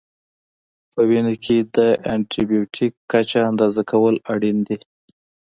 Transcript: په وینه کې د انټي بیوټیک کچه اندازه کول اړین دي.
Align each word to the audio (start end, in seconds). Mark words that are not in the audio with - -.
په 0.93 1.01
وینه 1.09 1.33
کې 1.45 1.57
د 1.75 1.77
انټي 2.13 2.43
بیوټیک 2.51 2.93
کچه 3.11 3.39
اندازه 3.49 3.81
کول 3.91 4.15
اړین 4.33 4.57
دي. 4.67 4.77